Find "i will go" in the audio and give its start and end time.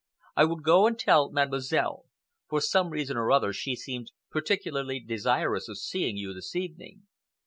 0.35-0.87